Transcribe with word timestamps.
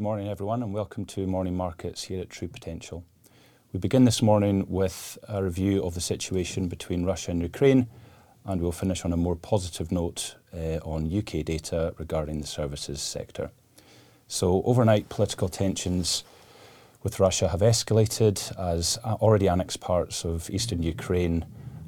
morning, 0.00 0.28
everyone, 0.28 0.62
and 0.62 0.72
welcome 0.72 1.04
to 1.04 1.26
Morning 1.26 1.56
Markets 1.56 2.04
here 2.04 2.22
at 2.22 2.30
True 2.30 2.48
Potential. 2.48 3.04
We 3.72 3.78
begin 3.78 4.04
this 4.04 4.22
morning 4.22 4.66
with 4.68 5.18
a 5.28 5.42
review 5.42 5.84
of 5.84 5.94
the 5.94 6.00
situation 6.00 6.68
between 6.68 7.04
Russia 7.04 7.30
and 7.30 7.40
Ukraine, 7.42 7.86
and 8.44 8.60
we'll 8.60 8.72
finish 8.72 9.04
on 9.04 9.12
a 9.12 9.16
more 9.16 9.36
positive 9.36 9.92
note 9.92 10.36
eh, 10.52 10.78
on 10.82 11.10
U.K. 11.10 11.42
data 11.42 11.94
regarding 11.98 12.40
the 12.40 12.46
services 12.46 13.00
sector. 13.00 13.50
So 14.26 14.62
overnight 14.64 15.08
political 15.08 15.48
tensions 15.48 16.24
with 17.02 17.20
Russia 17.20 17.48
have 17.48 17.60
escalated 17.60 18.58
as 18.58 18.98
uh, 19.04 19.14
already 19.20 19.48
annexed 19.48 19.80
parts 19.80 20.24
of 20.24 20.50
eastern 20.50 20.82
Ukraine 20.82 21.44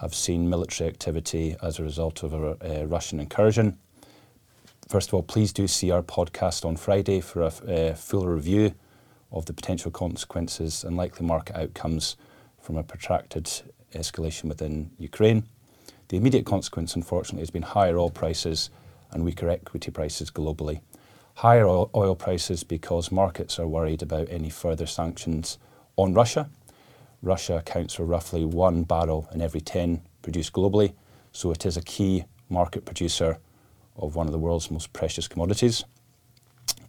have 0.00 0.14
seen 0.14 0.48
military 0.48 0.88
activity 0.88 1.56
as 1.62 1.78
a 1.78 1.82
result 1.82 2.22
of 2.22 2.32
a 2.32 2.56
eh, 2.60 2.84
Russian 2.86 3.18
incursion. 3.18 3.78
First 4.88 5.10
of 5.10 5.14
all, 5.14 5.22
please 5.22 5.52
do 5.52 5.68
see 5.68 5.90
our 5.90 6.02
podcast 6.02 6.64
on 6.64 6.76
Friday 6.76 7.20
for 7.20 7.42
a 7.42 7.90
uh, 7.90 7.94
full 7.94 8.26
review 8.26 8.72
of 9.30 9.44
the 9.44 9.52
potential 9.52 9.90
consequences 9.90 10.82
and 10.82 10.96
likely 10.96 11.26
market 11.26 11.56
outcomes 11.56 12.16
from 12.58 12.78
a 12.78 12.82
protracted 12.82 13.44
escalation 13.92 14.44
within 14.44 14.90
Ukraine. 14.98 15.44
The 16.08 16.16
immediate 16.16 16.46
consequence, 16.46 16.96
unfortunately, 16.96 17.42
has 17.42 17.50
been 17.50 17.64
higher 17.64 17.98
oil 17.98 18.08
prices 18.08 18.70
and 19.10 19.26
weaker 19.26 19.50
equity 19.50 19.90
prices 19.90 20.30
globally. 20.30 20.80
Higher 21.34 21.66
oil 21.66 22.14
prices 22.14 22.64
because 22.64 23.12
markets 23.12 23.58
are 23.58 23.68
worried 23.68 24.00
about 24.00 24.28
any 24.30 24.48
further 24.48 24.86
sanctions 24.86 25.58
on 25.96 26.14
Russia. 26.14 26.48
Russia 27.20 27.58
accounts 27.58 27.92
for 27.92 28.04
roughly 28.04 28.46
one 28.46 28.84
barrel 28.84 29.28
in 29.34 29.42
every 29.42 29.60
10 29.60 30.00
produced 30.22 30.54
globally, 30.54 30.94
so 31.30 31.50
it 31.50 31.66
is 31.66 31.76
a 31.76 31.82
key 31.82 32.24
market 32.48 32.86
producer 32.86 33.36
of 33.98 34.14
one 34.14 34.26
of 34.26 34.32
the 34.32 34.38
world's 34.38 34.70
most 34.70 34.92
precious 34.92 35.28
commodities. 35.28 35.84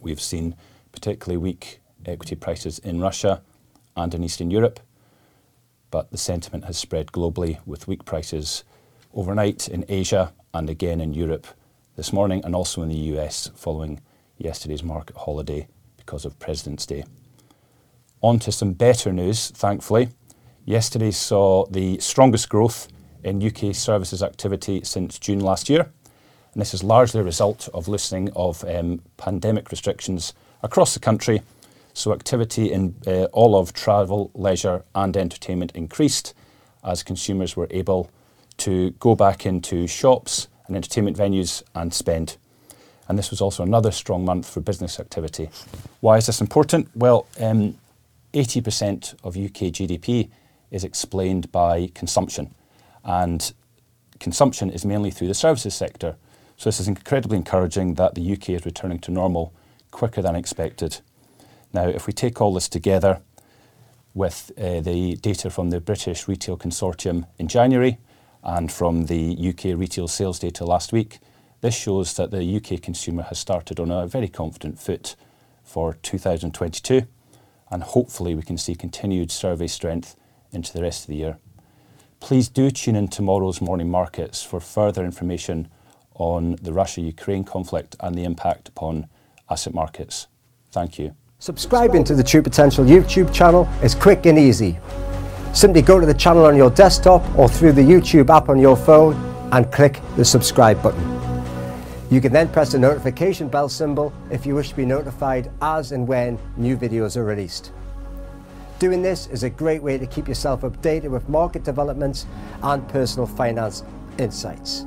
We've 0.00 0.20
seen 0.20 0.54
particularly 0.92 1.36
weak 1.36 1.80
equity 2.06 2.36
prices 2.36 2.78
in 2.78 3.00
Russia 3.00 3.42
and 3.96 4.14
in 4.14 4.24
Eastern 4.24 4.50
Europe, 4.50 4.80
but 5.90 6.10
the 6.10 6.18
sentiment 6.18 6.64
has 6.64 6.76
spread 6.76 7.08
globally 7.08 7.58
with 7.66 7.86
weak 7.86 8.04
prices 8.04 8.64
overnight 9.14 9.68
in 9.68 9.84
Asia 9.88 10.32
and 10.52 10.68
again 10.68 11.00
in 11.00 11.14
Europe 11.14 11.46
this 11.96 12.12
morning, 12.12 12.44
and 12.44 12.54
also 12.54 12.82
in 12.82 12.88
the 12.88 12.96
U.S. 13.12 13.50
following 13.54 14.00
yesterday's 14.36 14.82
market 14.82 15.16
holiday 15.16 15.68
because 15.96 16.24
of 16.24 16.38
President's 16.40 16.86
Day. 16.86 17.04
On 18.20 18.38
to 18.40 18.50
some 18.50 18.72
better 18.72 19.12
news, 19.12 19.50
thankfully. 19.50 20.08
Yesterday 20.64 21.10
saw 21.10 21.66
the 21.66 21.98
strongest 22.00 22.48
growth 22.48 22.88
in 23.22 23.40
U.K. 23.40 23.72
services 23.74 24.22
activity 24.22 24.82
since 24.82 25.18
June 25.18 25.40
last 25.40 25.68
year, 25.68 25.92
and 26.54 26.60
this 26.60 26.72
is 26.72 26.84
largely 26.84 27.20
a 27.20 27.24
result 27.24 27.68
of 27.74 27.88
loosening 27.88 28.30
of 28.34 28.64
um, 28.64 29.02
pandemic 29.16 29.70
restrictions 29.72 30.32
across 30.62 30.94
the 30.94 31.00
country. 31.00 31.42
So 31.94 32.12
activity 32.12 32.72
in 32.72 32.94
uh, 33.06 33.24
all 33.32 33.56
of 33.56 33.72
travel, 33.72 34.30
leisure, 34.34 34.84
and 34.94 35.16
entertainment 35.16 35.72
increased 35.74 36.32
as 36.84 37.02
consumers 37.02 37.56
were 37.56 37.66
able 37.70 38.08
to 38.58 38.90
go 38.92 39.16
back 39.16 39.44
into 39.44 39.88
shops 39.88 40.46
and 40.66 40.76
entertainment 40.76 41.16
venues 41.16 41.62
and 41.74 41.92
spend. 41.92 42.36
And 43.08 43.18
this 43.18 43.30
was 43.30 43.40
also 43.40 43.62
another 43.62 43.90
strong 43.90 44.24
month 44.24 44.48
for 44.48 44.60
business 44.60 45.00
activity. 45.00 45.50
Why 46.00 46.18
is 46.18 46.26
this 46.26 46.40
important? 46.40 46.88
Well, 46.94 47.26
um, 47.40 47.76
80% 48.32 49.14
of 49.22 49.36
U.K. 49.36 49.70
GDP 49.70 50.30
is 50.70 50.84
explained 50.84 51.52
by 51.52 51.90
consumption, 51.94 52.54
and 53.04 53.52
consumption 54.18 54.70
is 54.70 54.84
mainly 54.84 55.10
through 55.10 55.28
the 55.28 55.34
services 55.34 55.74
sector. 55.74 56.16
So 56.56 56.68
this 56.68 56.80
is 56.80 56.88
incredibly 56.88 57.36
encouraging 57.36 57.94
that 57.94 58.14
the 58.14 58.20
U.K. 58.22 58.54
is 58.54 58.64
returning 58.64 58.98
to 59.00 59.10
normal 59.10 59.52
quicker 59.90 60.22
than 60.22 60.36
expected. 60.36 61.00
Now, 61.72 61.88
if 61.88 62.06
we 62.06 62.12
take 62.12 62.40
all 62.40 62.54
this 62.54 62.68
together 62.68 63.20
with 64.14 64.52
uh, 64.56 64.80
the 64.80 65.16
data 65.16 65.50
from 65.50 65.70
the 65.70 65.80
British 65.80 66.28
Retail 66.28 66.56
Consortium 66.56 67.26
in 67.38 67.48
January 67.48 67.98
and 68.42 68.70
from 68.70 69.06
the 69.06 69.18
U.K. 69.18 69.74
retail 69.74 70.06
sales 70.06 70.38
data 70.38 70.64
last 70.64 70.92
week, 70.92 71.18
this 71.60 71.74
shows 71.74 72.14
that 72.14 72.30
the 72.30 72.44
U.K. 72.44 72.76
consumer 72.76 73.24
has 73.24 73.38
started 73.38 73.80
on 73.80 73.90
a 73.90 74.06
very 74.06 74.28
confident 74.28 74.78
foot 74.78 75.16
for 75.64 75.94
2022, 76.02 77.06
and 77.70 77.82
hopefully 77.82 78.34
we 78.34 78.42
can 78.42 78.58
see 78.58 78.74
continued 78.74 79.32
survey 79.32 79.66
strength 79.66 80.14
into 80.52 80.72
the 80.72 80.82
rest 80.82 81.02
of 81.02 81.06
the 81.08 81.16
year. 81.16 81.38
Please 82.20 82.48
do 82.48 82.70
tune 82.70 82.96
in 82.96 83.08
tomorrow's 83.08 83.60
Morning 83.60 83.90
Markets 83.90 84.42
for 84.42 84.60
further 84.60 85.04
information 85.04 85.68
on 86.14 86.56
the 86.62 86.72
Russia-Ukraine 86.72 87.44
conflict 87.44 87.96
and 88.00 88.14
the 88.14 88.24
impact 88.24 88.68
upon 88.68 89.08
asset 89.50 89.74
markets. 89.74 90.26
Thank 90.70 90.98
you. 90.98 91.14
Subscribing 91.38 92.04
to 92.04 92.14
the 92.14 92.22
True 92.22 92.42
Potential 92.42 92.84
YouTube 92.84 93.32
channel 93.32 93.68
is 93.82 93.94
quick 93.94 94.26
and 94.26 94.38
easy. 94.38 94.78
Simply 95.52 95.82
go 95.82 96.00
to 96.00 96.06
the 96.06 96.14
channel 96.14 96.46
on 96.46 96.56
your 96.56 96.70
desktop 96.70 97.22
or 97.38 97.48
through 97.48 97.72
the 97.72 97.82
YouTube 97.82 98.30
app 98.30 98.48
on 98.48 98.58
your 98.58 98.76
phone 98.76 99.14
and 99.52 99.70
click 99.70 100.00
the 100.16 100.24
subscribe 100.24 100.82
button. 100.82 101.02
You 102.10 102.20
can 102.20 102.32
then 102.32 102.48
press 102.48 102.72
the 102.72 102.78
notification 102.78 103.48
bell 103.48 103.68
symbol 103.68 104.12
if 104.30 104.46
you 104.46 104.54
wish 104.54 104.70
to 104.70 104.76
be 104.76 104.84
notified 104.84 105.50
as 105.62 105.92
and 105.92 106.06
when 106.06 106.38
new 106.56 106.76
videos 106.76 107.16
are 107.16 107.24
released. 107.24 107.72
Doing 108.78 109.02
this 109.02 109.26
is 109.28 109.42
a 109.42 109.50
great 109.50 109.82
way 109.82 109.98
to 109.98 110.06
keep 110.06 110.28
yourself 110.28 110.62
updated 110.62 111.10
with 111.10 111.28
market 111.28 111.62
developments 111.62 112.26
and 112.62 112.86
personal 112.88 113.26
finance 113.26 113.84
insights. 114.18 114.86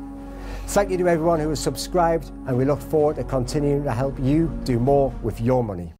Thank 0.67 0.91
you 0.91 0.97
to 0.97 1.07
everyone 1.07 1.39
who 1.39 1.50
has 1.50 1.61
subscribed, 1.61 2.29
and 2.45 2.57
we 2.57 2.66
look 2.66 2.81
forward 2.81 3.16
to 3.16 3.23
continuing 3.23 3.85
to 3.85 3.94
help 3.94 4.19
you 4.19 4.51
do 4.66 4.79
more 4.79 5.11
with 5.23 5.39
your 5.39 5.63
money. 5.63 5.96